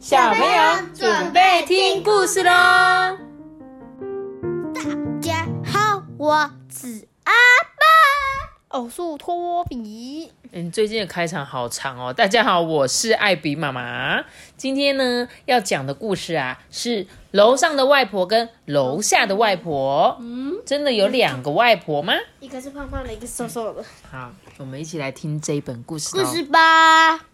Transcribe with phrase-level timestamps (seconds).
[0.00, 2.50] 小朋友准备听故事喽！
[4.74, 4.80] 大
[5.20, 7.32] 家好，我是阿
[7.76, 10.32] 爸，偶数托比。
[10.52, 12.14] 嗯，最近的开场好长哦。
[12.14, 14.24] 大家好，我是艾比妈妈。
[14.56, 20.16] 今天呢，要讲的故事啊，是楼上的外婆跟楼下的外婆。
[20.18, 22.14] 嗯，真的有两个外婆吗？
[22.40, 23.84] 一个是胖胖的，一个瘦瘦的。
[24.10, 27.26] 好，我们一起来听这一本故事、故事吧。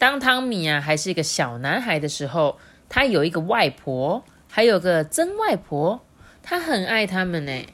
[0.00, 6.00] 当汤米啊还是一个小男孩的时候，他有一个外婆，还有个曾外婆，
[6.42, 7.66] 他很爱他们呢。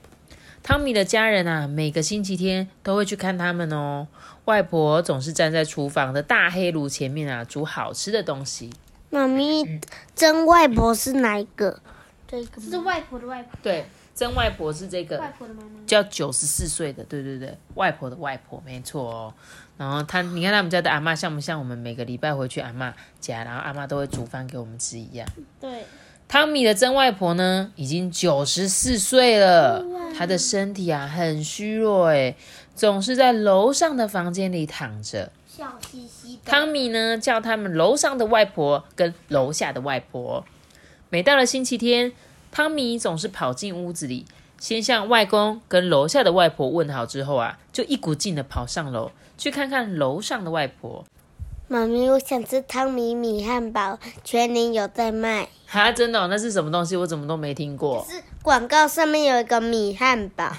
[0.60, 4.08] 汤米的家人啊，每个星期天都会去看他们哦。
[4.46, 8.72] 外婆总是站在厨房的大黑炉前面啊，煮好吃的东西。
[9.10, 9.80] 妈咪，
[10.16, 11.80] 曾外婆是哪一个？
[12.26, 15.68] 这个是外婆的外婆，对，曾外婆是这个外婆的妈妈。
[15.86, 19.34] 叫九十四岁的，对对对，外婆的外婆，没错哦。
[19.78, 25.28] 然后他，你看他们家的阿妈像不像我们每个礼拜回去阿妈家，然后阿妈都会煮饭给我们吃一样？
[25.60, 25.84] 对，
[26.26, 29.84] 汤米的曾外婆呢，已经九十四岁了，
[30.16, 32.34] 她的身体啊很虚弱，哎，
[32.74, 35.30] 总是在楼上的房间里躺着。
[35.46, 36.50] 笑嘻嘻的。
[36.50, 40.44] 汤米呢，叫他们楼上的外婆跟楼下的外婆。
[41.08, 42.12] 每到了星期天，
[42.56, 44.24] 汤米总是跑进屋子里，
[44.58, 51.04] 先向外公跟楼下的外婆问好之后啊，就一股劲的跑上楼去看看楼上的外婆。
[51.68, 55.50] 妈咪，我想吃汤米米汉堡，全年有在卖。
[55.66, 56.28] 哈，真的、哦？
[56.30, 56.96] 那是什么东西？
[56.96, 58.02] 我怎么都没听过。
[58.08, 60.50] 是广告上面有一个米汉堡。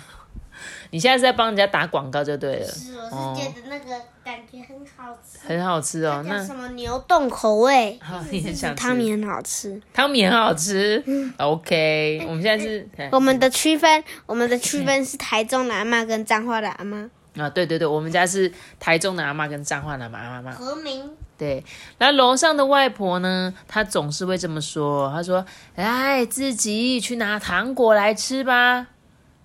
[0.92, 2.68] 你现在是在帮人家打广告就对了。
[2.68, 5.48] 是，我是觉得那个感觉很好吃。
[5.48, 8.00] 很好吃哦，那什么牛冻口味？
[8.02, 9.82] 好，你很想吃汤米很好吃。
[9.94, 11.04] 汤米很好吃。
[11.38, 17.10] OK，我们现在是我们的区分，我们的区 分是台中的阿妈跟彰化的阿妈。
[17.38, 20.52] 啊，对对对，我们家是台中的阿妈跟彰化的阿妈妈。
[20.52, 21.10] 和名。
[21.38, 21.64] 对，
[22.00, 28.88] 然后楼上的外婆呢，她总是会这么说，她说：“来，自己去拿糖果来吃吧。”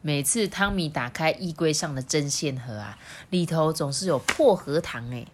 [0.04, 2.98] 每次汤米打开衣柜上的针线盒啊，
[3.30, 5.24] 里头总是有破核糖哎。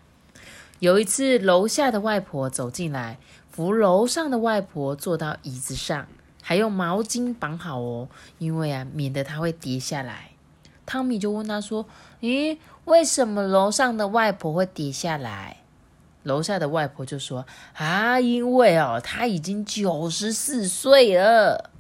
[0.78, 3.18] 有一次，楼下的外婆走进来，
[3.50, 6.06] 扶楼上的外婆坐到椅子上，
[6.42, 10.32] 还用毛巾绑好哦，因为啊，免得她会跌下来。
[10.84, 11.86] 汤米就问她说
[12.20, 15.56] ：“咦，为什么楼上的外婆会跌下来？”
[16.24, 21.70] 楼下的外婆就说：“啊，因为哦，她已经九十四岁了。”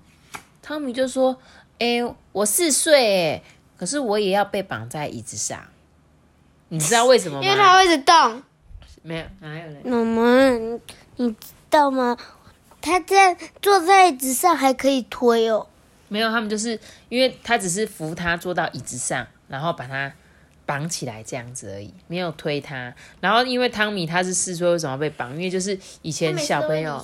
[0.60, 1.38] 汤米就说
[1.78, 3.42] ：“哎，我四岁哎，
[3.76, 5.60] 可是我也要被绑在椅子上。
[6.68, 7.44] 你知道为什么吗？
[7.44, 8.42] 因为他会一直动。
[9.02, 9.80] 没有，哪有人？
[9.84, 10.80] 妈妈，你
[11.16, 12.16] 你知道吗？
[12.80, 15.66] 他在坐在椅子上还可以推哦。
[16.08, 16.78] 没有，他们就是
[17.08, 20.12] 因为他只是扶他坐到椅子上，然后把他
[20.66, 22.92] 绑起来这样子而已，没有推他。
[23.20, 25.34] 然后因为汤米他是四岁，为什么要被绑？
[25.36, 27.02] 因为就是以前小朋友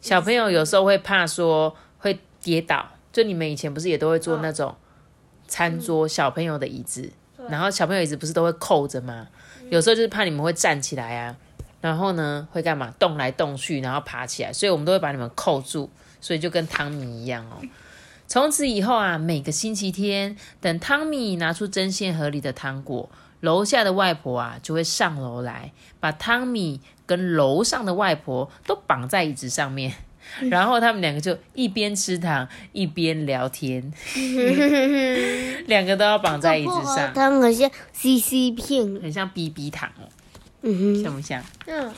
[0.00, 4.74] 小朋友有时候会怕说会跌倒，就你们以前不是也都会坐那种
[5.46, 7.08] 餐桌小朋友的椅子，
[7.48, 9.28] 然后小朋友椅子不是都会扣着吗？
[9.70, 11.36] 有时候就是怕你们会站起来啊，
[11.80, 15.88] 然后呢会干嘛动来动去，然后爬起来，所以我们都会把你们扣住，
[16.20, 17.62] 所以就跟汤米一样哦。
[18.26, 23.08] 从此以后啊，每个星期天，等汤米拿出针线盒里的糖果，
[23.38, 25.70] 楼下的外婆啊就会上楼来，
[26.00, 29.94] 把汤米跟楼上的外婆都绑在椅子上面，
[30.50, 33.92] 然后他们两个就一边吃糖一边聊天，
[35.66, 39.00] 两个都要绑在椅子上，它很像 CC 片。
[39.02, 40.08] 很像 BB 糖哦，
[40.62, 41.42] 嗯像不像？
[41.66, 41.92] 嗯，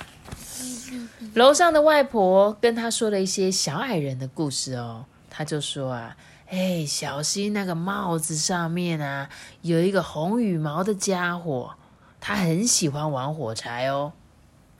[1.34, 6.16] 楼上的外婆跟他说了一些小矮人的故事哦，他就说啊，
[6.48, 9.28] 哎，小心那个帽子上面啊，
[9.62, 11.74] 有一个红羽毛的家伙，
[12.20, 14.12] 他很喜欢玩火柴哦。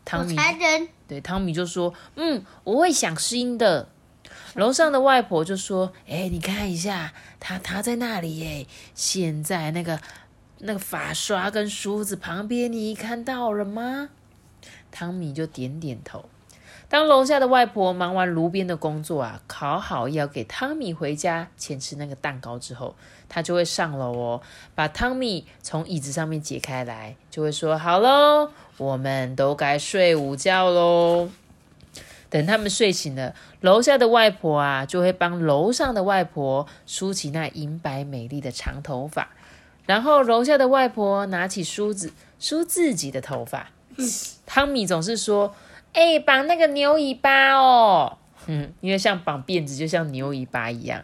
[0.05, 0.89] 汤米才人。
[1.07, 3.89] 对汤米就说，嗯，我会想新的。
[4.55, 10.01] 楼上的外婆就说，哎，你看一下，他他在那里耶，现在那个
[10.59, 14.09] 那个发刷跟梳子旁边，你看到了吗？
[14.91, 16.25] 汤米就点点头。
[16.89, 22.95] 当楼下的外婆忙完炉边的工作啊，烤好要给汤米回家前吃那个蛋糕之后，
[23.29, 24.41] 她就会上楼哦，
[24.75, 31.29] 把汤米从椅子上面解开来，就会说：“好喽，我们都该睡午觉喽。”
[32.31, 39.31] 等他们睡醒了，楼下的外婆啊，就会帮楼上的外婆梳起那银白美丽的长头发，
[39.87, 43.71] 然后楼下的外婆拿起梳子梳自己的头发。
[44.45, 45.55] 汤米总是说
[45.97, 51.03] ：“哎、绑那个牛尾巴哦。”嗯，因为像绑辫子就像牛尾巴一样。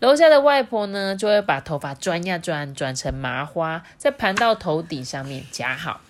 [0.00, 6.00] 楼下的外婆呢，就会把头发转呀转，转成麻花，再盘到头顶上面夹好。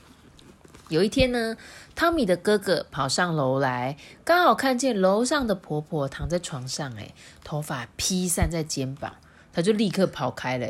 [0.88, 1.56] 有一天呢，
[1.94, 7.10] 汤米的哥哥跑上楼来，刚好看见楼上的婆婆躺在床上，哎，
[7.44, 9.14] 头发披散在肩膀，
[9.52, 10.66] 他就立刻跑开了。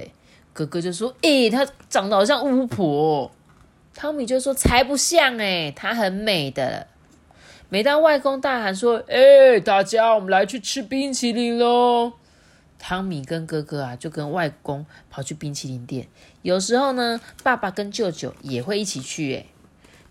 [0.52, 3.30] 哥哥就说：“诶，她长得好像巫婆。”
[3.94, 6.88] 汤米就说：“才不像诶，她很美的。”
[7.72, 12.12] 每当外公大喊说：“诶，大家，我们来去吃冰淇淋喽！”
[12.78, 16.06] 汤米跟哥哥啊，就跟外公跑去冰淇淋店。
[16.42, 19.32] 有时候呢，爸爸跟舅舅也会一起去。
[19.32, 19.46] 诶，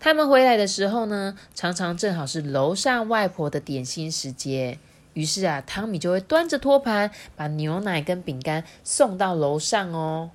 [0.00, 4.80] 他们回来的时候呢，常常正好是楼上外婆的点心时间。
[5.14, 10.32] 于是啊，汤米就会端着托盘，把牛奶跟饼干送到楼上哦。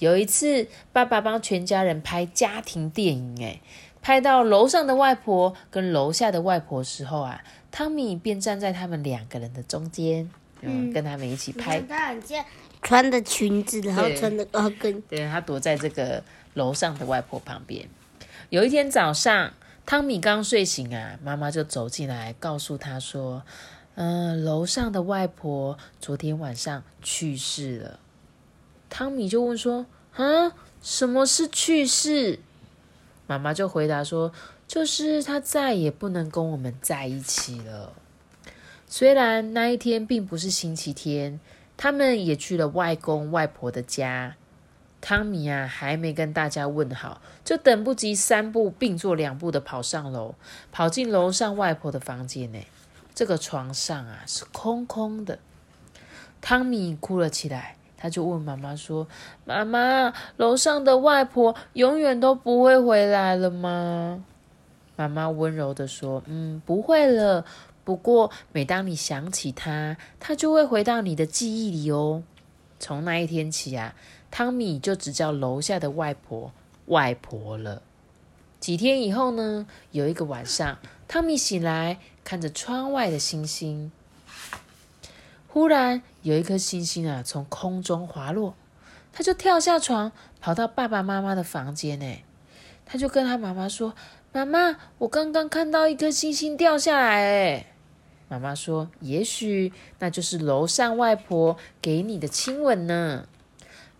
[0.00, 3.62] 有一次，爸爸帮全家人拍家庭电影，诶
[4.06, 7.42] 拍到楼上的外婆跟楼下的外婆时候啊，
[7.72, 10.30] 汤米便站在他们两个人的中间，
[10.60, 11.80] 嗯，跟他们一起拍。
[11.80, 12.44] 他很像
[12.80, 15.00] 穿的裙子，然后穿的高跟。
[15.00, 16.22] 对，他躲在这个
[16.54, 17.88] 楼上的外婆旁边。
[18.50, 19.52] 有一天早上，
[19.84, 23.42] 汤米刚睡醒啊，妈妈就走进来，告诉他说。
[23.96, 27.98] 嗯，楼上的外婆昨天晚上去世了。
[28.88, 32.38] 汤米就问说：“啊，什么是去世？”
[33.26, 34.32] 妈妈就回答说
[34.68, 37.92] ：“就是他再也不能跟我们在一起了。”
[38.86, 41.40] 虽然那一天并不是星期天，
[41.76, 44.36] 他们也去了外公外婆的家。
[45.00, 50.34] 汤米啊，还没跟大家问好，就等不及三步并作两步的跑上楼，
[50.72, 52.58] 跑进楼上外婆的房间呢。
[53.14, 55.38] 这个床上啊是空空的，
[56.40, 57.76] 汤米哭了起来。
[57.96, 59.06] 他就问妈妈说
[59.44, 64.24] ：“妈妈，楼上的外婆永远都不会回来了吗？”
[64.96, 67.44] 妈妈温柔的说：“嗯，不会了。
[67.84, 72.22] 不过每当你想起她，她就会回到你的记忆里哦。”
[72.78, 73.94] 从那一天起啊，
[74.30, 76.52] 汤米就只叫楼下的外婆
[76.86, 77.82] 外婆了。
[78.60, 80.78] 几天以后呢，有一个晚上，
[81.08, 81.98] 汤米醒来。
[82.26, 83.92] 看着窗外的星星，
[85.56, 88.54] 忽然有一颗星星啊从空中滑落，
[89.10, 92.18] 他就跳下床，跑到爸爸妈妈的房间呢。
[92.84, 93.94] 他就跟他妈妈说
[94.34, 97.64] ：“妈妈，我刚刚看到一颗星星掉下来。”，
[98.28, 103.26] 妈妈说：“也许那就是楼上外婆给你的亲吻呢。”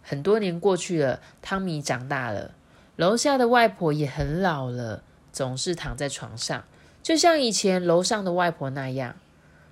[0.04, 2.50] 很多年过去了，汤米长大了，
[2.96, 6.64] 楼下的外婆也很老了，总是躺在床上。
[7.02, 9.16] 就像以前楼上的外婆那样，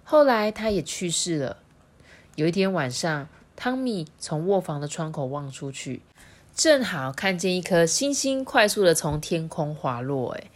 [0.03, 1.59] 后来她也去世了。
[2.37, 6.03] 有一天晚上，汤米从卧房的窗口望出去，
[6.55, 10.33] 正好看见一颗星星快速的从天空滑落。
[10.33, 10.51] 哎，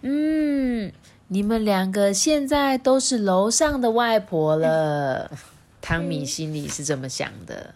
[0.00, 0.90] 嗯，
[1.28, 5.30] 你们两个现在都是楼上的外婆了。
[5.82, 7.74] 汤米心里是这么想的。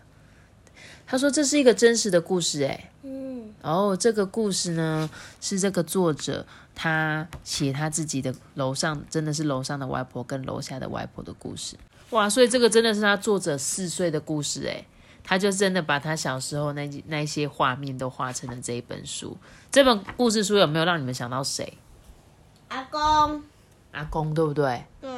[1.06, 5.10] 他说：“这是一个真实的故事。”哎，嗯，哦，这个故事呢，
[5.40, 6.46] 是这个作者。
[6.74, 11.76] 他写他自己的楼上，真的是楼上的外婆跟楼下的外婆的故事，
[12.10, 12.28] 哇！
[12.28, 14.84] 所以这个真的是他作者四岁的故事，诶，
[15.22, 19.36] 他就真的把他小时候那那些画面都画成了这一本书。
[19.70, 21.74] 这本故事书有没有让你们想到谁？
[22.68, 23.42] 阿公。
[23.90, 24.84] 阿公对不对？
[25.00, 25.10] 对，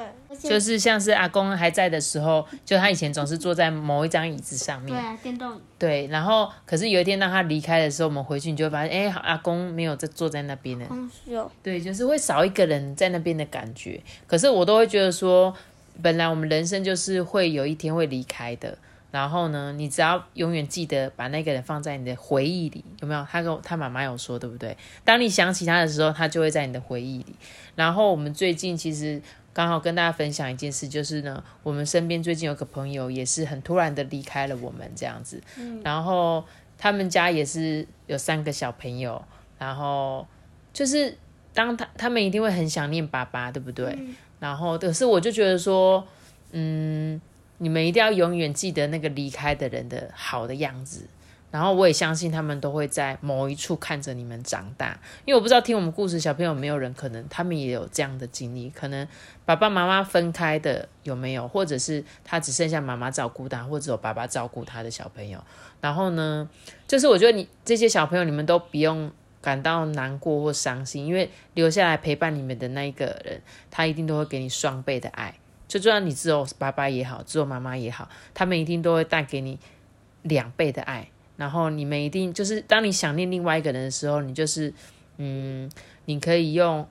[0.48, 4.94] 就是像是阿公还在的时候，就他以前总是坐在某一张椅子上面。
[4.94, 5.60] 对啊，电动椅。
[5.76, 10.86] 对，然后可是有一天当他离开的时候，我们回去你就会发现，哎，阿公没有在坐在那边呢。
[11.64, 14.00] 对，就是会少一个人在那边的感觉。
[14.28, 15.52] 可是我都会觉得说，
[16.02, 18.76] 本来我们人生就是会有一天会离开的。
[19.12, 23.26] 然后呢，你只要永远记得把那个人放在你的回忆里，有没有？
[23.28, 24.76] 他跟他妈妈有说，对不对？
[25.04, 27.34] 当你想起他的时候，他就会在你的回忆里。
[27.74, 29.20] 然后我们最近其实
[29.52, 35.42] 刚好跟大家分享一件事，就是呢，我们身边最近有个朋友也是很突然的离开了我们这样子。
[35.58, 35.80] 嗯。
[35.82, 36.44] 然后
[36.78, 39.20] 他们家也是有三个小朋友，
[39.58, 40.24] 然后
[40.72, 41.18] 就是
[41.52, 43.86] 当他他们一定会很想念爸爸，对不对？
[43.98, 44.14] 嗯。
[44.40, 46.04] 然后可是我就觉得说，
[46.50, 47.20] 嗯。
[47.62, 51.06] 你们一定要永远记得那个离开的人的好的样子，
[51.50, 54.98] 然后我也相信他们都会在某一处看着你们长大。
[55.26, 59.06] 因为我不知道听我们故事小朋友没有人可能他们也有这样的经历，可能
[59.44, 65.38] 爸爸妈妈分开的有没有，或者是他只剩下妈妈照顾他，或者有爸爸照顾他的小朋友。
[65.82, 66.48] 然后呢，
[66.88, 75.34] 就是我觉得你这些小朋友你们都不用感到难过或伤心，因为留下来陪伴你们的那一个人，他一定都会给你双倍的爱。
[75.66, 79.58] 就算你只有爸爸也好，只有妈妈也好，他们一定都会带给你
[80.22, 81.08] 两倍的爱。
[81.36, 84.74] 然后你们一定就是，当你想念另外一个人的时候，你就是，
[85.16, 85.70] 嗯，
[86.04, 86.86] 你可以用，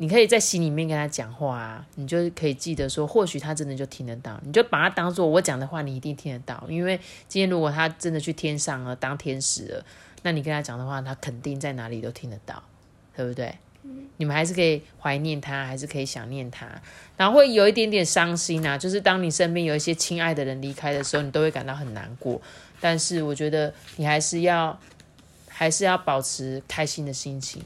[0.00, 6.64] 你可以在心里面跟他讲话啊，你就可以记得说，或许他真的就听得到，你就把他当做我讲的话，你一定听得到。
[6.68, 9.84] 因为今天如果他真的去天上了，当天使了，
[10.22, 12.62] 那你跟他讲的话，他肯定在哪里都听得到。
[13.16, 13.54] 对不对？
[14.16, 16.66] 你们还是可以怀念他，还是可以想念他，
[17.18, 18.78] 然后会有一点点伤心啊。
[18.78, 22.40] 就是当你身边有一些亲爱的人离开的时候，你都会感到很难过。
[22.80, 24.78] 但是我觉得你还是要，
[25.48, 27.62] 还是要保持开心的心情，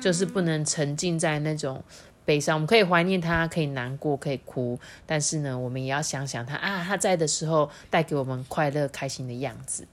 [0.00, 1.82] 就是不能沉浸在那种
[2.24, 2.56] 悲伤。
[2.56, 9.86] 我们可以怀念他，可以难过，可以哭，但是呢，我们也要想想他啊，他在的时候带给我们快乐、开心的样子。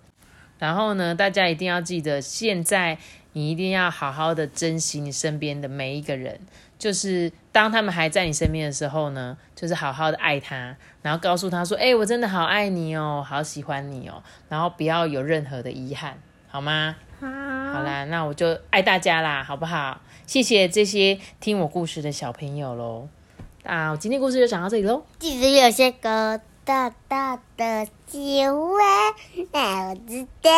[0.58, 2.98] 然后呢，大家一定要记得，现在
[3.34, 6.40] 你一定要好好的珍惜你身边的每一个人。
[6.78, 16.18] 就是当他们还在你身边的时候呢，就是好好的爱他，然后告诉他说：“哎、我真的好爱你哦，好喜欢你哦。”然后不要有任何的遗憾，
[16.56, 16.96] 好吗？
[17.20, 20.00] 好，好啦，那我就爱大家啦，好不好？
[20.26, 23.10] 谢谢这些听我故事的小朋友喽。
[23.66, 25.04] 啊我今天故事就讲到这里喽。
[25.20, 28.78] 记得有些个大大的机会，
[29.52, 30.50] 那我知道。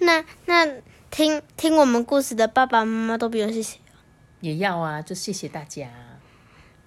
[0.00, 0.66] 那那
[1.12, 3.78] 听听我们故事的爸爸妈妈都不用谢谢。
[4.40, 5.86] 也要啊，就谢谢大家。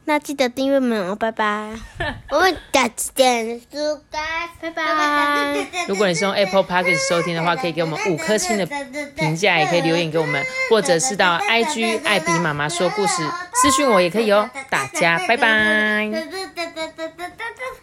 [0.05, 1.69] 那记得订阅我们哦，拜拜，
[2.31, 3.77] 我们下次见，苏
[4.11, 4.21] 干，
[4.59, 5.55] 拜拜。
[5.87, 8.65] 如果你是用 Apple Podcast 收听的话，可以给我们五颗星的
[9.15, 14.49] 评价，也可以留言给我们，或者是到 IG 艾比妈妈说故事私讯我也可以哦。
[14.69, 15.19] 大家。
[15.27, 16.09] 拜拜。